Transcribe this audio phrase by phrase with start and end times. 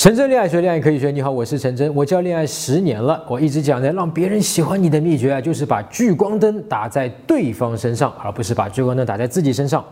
[0.00, 1.10] 陈真恋爱学，恋爱可以学。
[1.10, 3.22] 你好，我是陈真，我教恋爱十年了。
[3.28, 9.84] 我一直讲的，让别人喜欢你的秘诀啊，就是把聚光灯打在对方身上，而不是把聚光灯打在自己身上。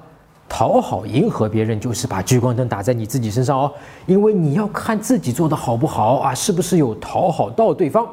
[0.48, 3.71] 讨好迎合别人，就是把聚光灯打在你自己身上哦。
[4.07, 8.09] 因为你要看自己做的好不好啊，是不是有讨好到对方。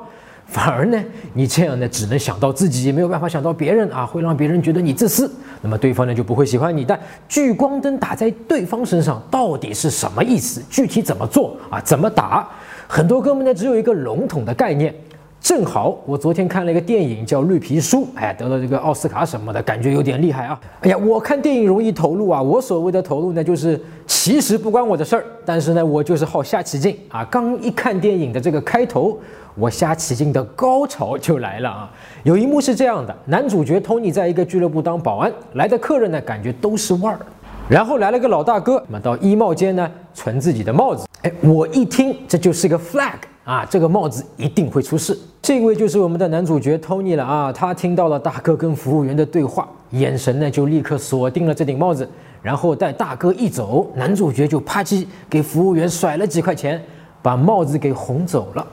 [0.47, 1.03] 反而呢，
[1.33, 5.29] 你这样呢，只能想到自己，没有办法想到别人啊，会让别人觉得你自私，
[5.61, 6.85] 那么对方呢就不会喜欢你。
[6.85, 10.61] 但聚光灯打在对方身上到底是什么意思？
[10.69, 11.81] 具体怎么做啊？
[11.81, 12.47] 怎么打？
[12.87, 14.93] 很多哥们呢只有一个笼统的概念。
[15.41, 20.59] 正好我昨天看了一个电影叫《绿皮书》，哎，得了这个奥斯卡什么的，感觉有点厉害啊。
[20.81, 22.41] 哎呀，我看电影容易投入啊。
[22.41, 27.23] 我所谓的投入呢，就是其实不关我的事儿，但是呢，我就是好瞎起劲啊。
[27.25, 29.17] 刚一看电影的这个开头。
[29.57, 31.89] 我瞎起劲的高潮就来了啊！
[32.23, 37.19] 有一幕是这样的：男主角托尼在一个俱乐部当保安，来的客人呢感觉都是腕儿，
[37.69, 41.07] 然后来了个老大哥，那么到衣帽间呢存自己的帽子。
[41.21, 43.13] 哎，我一听这就是个 flag
[43.45, 45.15] 啊，这个帽子一定会出事。
[45.39, 47.53] 这位就是我们的男主角托尼了啊！
[47.53, 52.09] 他听到了大哥跟服务员的对话，眼神呢就立刻锁定了这顶帽子，
[52.41, 56.81] 然后待大哥一走，男主角就啪叽给服务员甩了几块钱，
[57.21, 58.65] 把帽子给哄走了。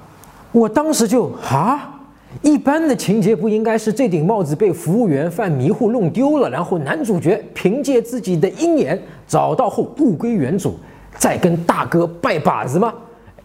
[0.53, 2.01] 我当时就啊，
[2.41, 10.75] 一般的情节不应该是这顶帽子被服务员犯迷糊弄丢了，然后男主角凭借自己的鹰眼找到后物归原主，
[11.19, 12.91] 再跟大哥拜把子吗？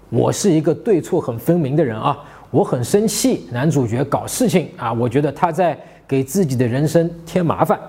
[0.10, 2.18] 我是一个对错很分明的人啊，
[2.52, 5.78] 我很生气，男主角搞事情啊，我觉得他在
[6.08, 7.80] 给自己的人生添麻烦。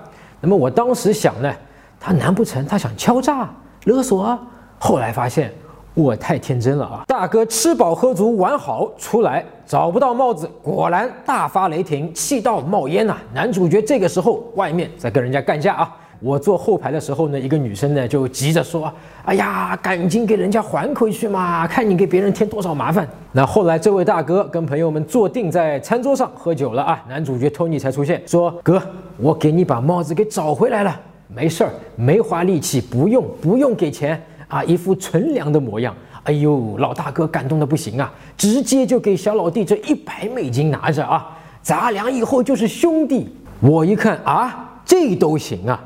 [0.41, 1.53] 那么我当时想呢，
[1.99, 3.49] 他难不成他想敲诈
[3.85, 4.37] 勒索？
[4.77, 5.51] 后来发现。
[5.95, 7.03] 我太天真了啊！
[7.07, 13.17] 大哥吃饱喝足玩好出来找不到帽子，果然大发雷霆，气到冒烟呐！
[13.33, 15.97] 男主角这个时候外面在跟人家干架啊！
[16.19, 18.91] 我坐后排的时候呢，一个女生呢就急着说
[19.23, 21.65] ：“哎呀，赶紧给人家还回去嘛！
[21.65, 28.81] 看你给别人添多少麻烦。”那后来这位大哥跟朋友们坐定在餐桌上喝酒了啊，男主角托尼才出现说：“哥，
[29.17, 43.29] 我给你把帽子给找回来了，没事儿，没花力气，不用不用给钱。”啊，一副纯良的模样，哎呦，老大哥感动的不行啊，直接就给小老弟这一百美金拿着啊，咱俩以后就是兄弟。
[43.59, 45.79] 我一看啊，这都行啊，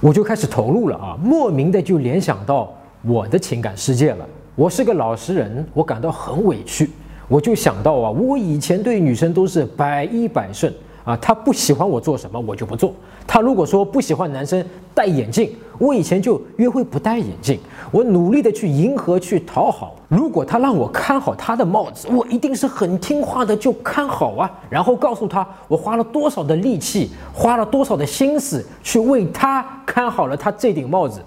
[0.00, 2.72] 我就开始投入了啊，莫名的就联想到
[3.02, 4.26] 我的情感世界了。
[4.54, 6.90] 我是个老实人，我感到很委屈，
[7.28, 10.72] 我就想到啊，我以前对女生都是百依百顺。
[11.10, 12.92] 啊，他不喜欢我做什么，我就不做。
[13.26, 17.58] 他如果说不喜欢男生戴眼镜，我以前就约会不戴眼镜。
[17.90, 19.96] 我努力的去迎合，去讨好。
[20.08, 24.48] 如果他让我看好他的帽子，我一定是很听话的，就看好啊。
[24.68, 31.20] 然后告诉他我花了多少的力气，花了多少的心思去为他看好了他这顶帽子。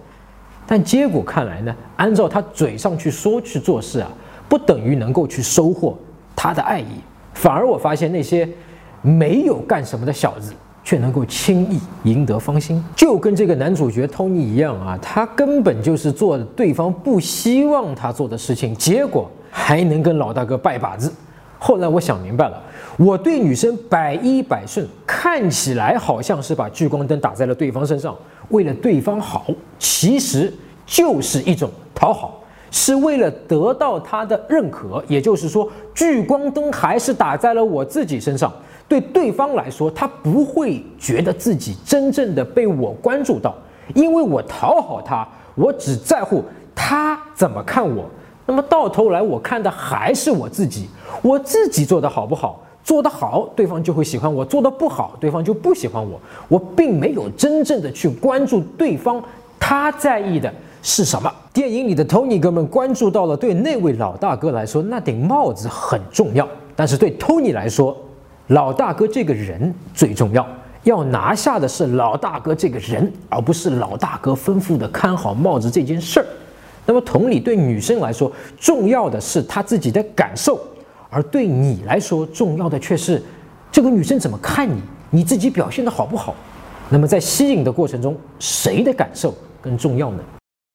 [0.65, 4.09] 但结果看来呢，按照他嘴上去说去做事啊，
[4.47, 5.97] 不等于能够去收获
[6.33, 7.01] 他的爱意。
[7.33, 8.47] 反而我发现那些。
[9.03, 10.53] 没有干什么的小子，
[10.83, 21.13] 却能够轻易赢得芳心，就跟这个男主角托尼一样啊，他根本就是做对方不希望他做的事情，结果还能跟老大哥拜把子。
[21.59, 22.61] 后来我想明白了，
[22.97, 28.13] 我对女生百依百顺，看起来好像是把聚光灯打在了对方身上，
[28.49, 29.45] 为了对方好，
[29.79, 30.51] 其实
[30.85, 35.01] 就是一种讨好，是为了得到他的认可。
[35.07, 38.51] 也就是说，聚光灯还是打在了我自己身上。
[38.93, 43.55] 对对方来说，他不会觉得自己真正的被我关注到，
[43.95, 46.43] 因为我讨好他，我只在乎
[46.75, 48.05] 他怎么看我。
[48.45, 50.87] 那么到头来，我看的还是我自己，
[51.23, 52.61] 我自己做的好不好？
[52.83, 56.19] 做得好，对方就会喜欢我；做得不好，对方就不喜欢我。
[56.47, 59.23] 我并没有真正的去关注对方，
[59.59, 61.33] 他在意的是什么？
[61.51, 67.97] 电影里的 Tony 哥们关注到了，对那位老大哥来说，那顶帽子很重要，但是对 Tony 来说，
[68.47, 70.45] 老大哥这个人最重要，
[70.83, 76.25] 要拿下的是老大哥这个人，而不是老大哥吩咐的看好帽子这件事儿。
[76.85, 78.29] 那么同理，对女生来说，
[78.59, 80.59] 重要的是她自己的感受，
[81.09, 83.23] 而对你来说，重要的却是
[83.71, 86.35] 这个女生怎么看你，你自己表现的好不好。
[86.89, 90.19] 那么在吸引的过程中，谁的感受更重要呢？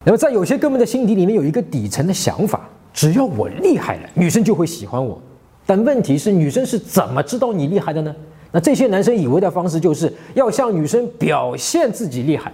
[0.06, 5.20] 那么在有些哥们的心底里面有一个底层的想法：只要我厉害了，女生就会喜欢我。
[5.69, 8.17] 但问题是，女生是怎么知道你厉害的呢？
[8.53, 12.50] 那这些男生以为的方式就是要向女生表现自己厉害，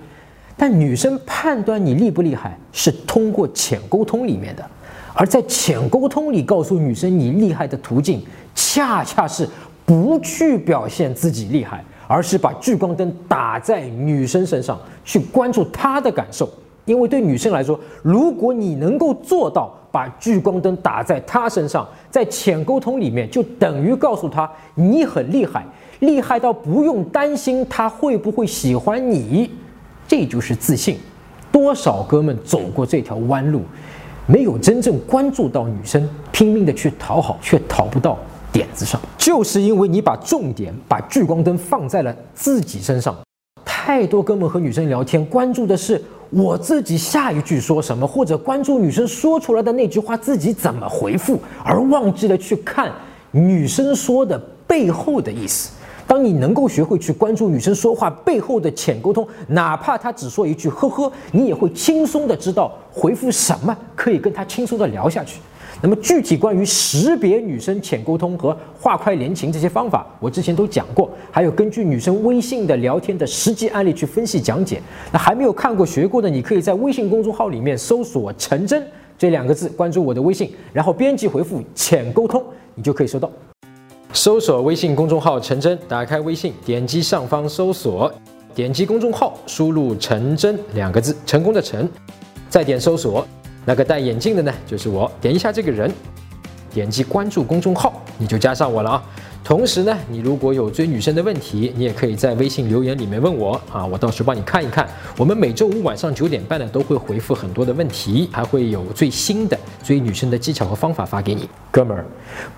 [0.56, 4.68] 但女生判断你厉不厉害是通过浅沟通里面的，
[5.14, 8.20] 而在浅沟通里告诉女生你厉害的途径，
[8.52, 9.48] 恰恰是
[9.86, 16.50] 不去表现自己厉害，而是把聚光灯打在女生身上，去关注她的感受。
[16.84, 25.64] 因为对女生来说，如果你能够做到把聚光灯打在她身上，在浅沟通里面，就等于告诉她你很厉害，
[26.00, 29.50] 厉害到不用担心她会不会喜欢你，
[30.06, 30.98] 这就是自信。
[31.50, 33.62] 多少哥们走过这条弯路，
[34.26, 38.18] 没有真正关注到女生，拼命的去讨好，却讨不到
[38.52, 43.16] 点子上，就是因为你把重点把聚光灯放在了自己身上。
[43.64, 52.92] 太多哥们和女生聊天，关注的是我自己下一句说什么，或者关注女生说出来的那句话自己怎么回复，而忘记了去看
[53.30, 55.70] 女生说的背后的意思。
[56.06, 65.40] 当你能够学会去关注女生说话背后的浅沟通，哪怕她只说一句呵呵，你也会轻松的知道回复什么可以跟她轻松的聊下去。
[65.84, 74.80] 那么具体关于识别女生浅沟通和话快连情这些方法，我之前都讲过，还有根据女生微信的聊天的实际案例去分析讲解。
[75.12, 78.82] 那还没有看过学过的，你可以在微信公众号里面搜索“陈真”
[79.18, 82.42] 这两个字，关注我的微信，然后编辑回复“浅沟通”，
[82.74, 83.30] 你就可以收到。
[84.14, 88.10] 搜索微信公众号“陈真”，打开微信，点击上方搜索，
[88.54, 91.86] 点击公众号，输入“陈真”两个字，成功的“陈”，
[92.48, 93.26] 再点搜索。
[93.64, 95.10] 那个戴眼镜的呢，就是我。
[95.20, 95.90] 点一下这个人，
[96.72, 99.04] 点击关注公众号，你就加上我了啊。
[99.42, 104.88] 同时呢，你如果有追女生的问题，你也可以在微信留言里面问我啊，我到时候帮你看一看。
[105.18, 111.46] 我们每周五晚上九点半呢，都会回复很多的问题，还会有最新的追女生的技巧和方法发给你。
[111.70, 112.06] 哥们儿，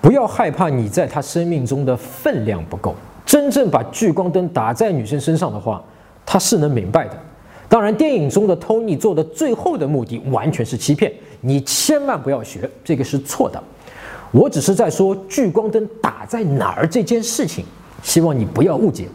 [0.00, 2.94] 不要害怕你在她生命中的分量不够。
[3.24, 5.82] 真正把聚光灯打在女生身上的话，
[6.24, 7.18] 她是能明白的。
[7.68, 13.62] 当然，电影中的 Tony 做的最后的目的完全是欺骗你，千万不要学，这个是错的。
[14.30, 17.64] 我只是在说聚光灯打在哪儿这件事情，
[18.02, 19.08] 希望你不要误解。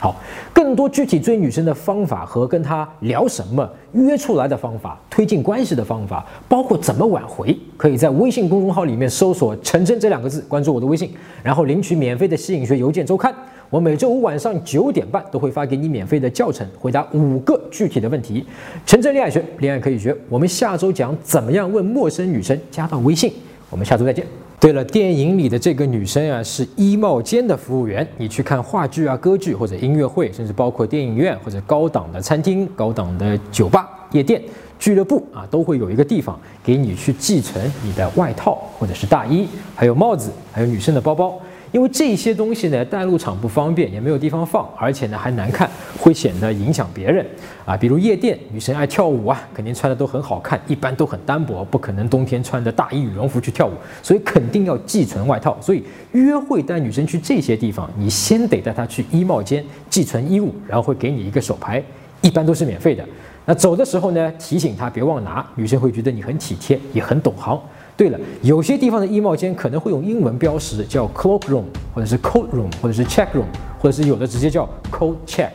[0.00, 0.14] 好，
[0.52, 11.12] 更多具体追女生的方法和跟她聊什么、约出来的方法、推进关系的方法，包括怎么挽回，可以在微信公众号里面搜索“陈真”这两个字，关注我的微信，
[11.42, 13.34] 然后领取免费的吸引学邮件周刊。
[13.70, 18.42] 我每周五晚上九点半都会发给你免费的教程，回答五个具体的问题。
[18.86, 20.16] 陈真恋爱学，恋爱可以学。
[20.30, 23.30] 我们下周讲怎么样问陌生女生加到微信。
[23.68, 24.24] 我们下周再见。
[24.58, 28.06] 对了，电影里的这个女生啊，是衣帽间的服务员。
[28.16, 34.42] 你去看话剧啊、歌剧或者音乐会，甚至包括电影院或者高档的餐厅、高档的酒吧、夜店、
[34.78, 41.38] 俱乐部啊，都会有一个地方给你去寄存你的外套或者是大衣，还有帽子，还有女生的包包。
[41.70, 45.68] 因为这些东西呢，带入场不方便，也没有地方放，而且呢还难看，
[45.98, 47.24] 会显得影响别人
[47.64, 47.76] 啊。
[47.76, 53.72] 比如夜店，女生爱跳舞啊，肯定穿的都很好看，一般都很单薄，不可能冬天穿着大衣羽绒服去跳舞，
[54.02, 55.56] 所以肯定要寄存外套。
[55.60, 61.82] 所以约会带女生去这些地方，你先得带她去衣帽间寄存衣物，然后会给你一个手牌，
[62.22, 63.04] 一般都是免费的。
[63.44, 67.60] 那走的时候呢，提醒她别忘拿，女生会觉得你很体贴，也很懂行。
[67.98, 73.42] 对了，有些地方的衣帽间可能会用英文标识，叫 cloak room，或者是 coat room，或者是 check room，
[73.80, 75.50] 或者是有的直接叫 coat check。